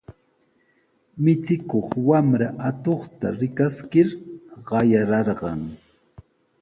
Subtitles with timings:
[1.23, 4.07] Michikuq wamra atuqta rikaskir
[4.67, 5.61] qayararqan.